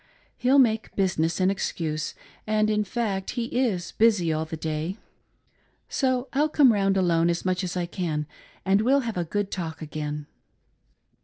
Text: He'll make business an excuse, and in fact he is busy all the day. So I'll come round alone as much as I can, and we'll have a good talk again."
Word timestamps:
He'll 0.35 0.57
make 0.57 0.95
business 0.95 1.39
an 1.39 1.51
excuse, 1.51 2.15
and 2.47 2.71
in 2.71 2.83
fact 2.83 3.29
he 3.37 3.45
is 3.59 3.91
busy 3.91 4.33
all 4.33 4.45
the 4.45 4.57
day. 4.57 4.97
So 5.89 6.27
I'll 6.33 6.49
come 6.49 6.73
round 6.73 6.97
alone 6.97 7.29
as 7.29 7.45
much 7.45 7.63
as 7.63 7.77
I 7.77 7.85
can, 7.85 8.25
and 8.65 8.81
we'll 8.81 9.01
have 9.01 9.15
a 9.17 9.23
good 9.25 9.51
talk 9.51 9.79
again." 9.79 10.25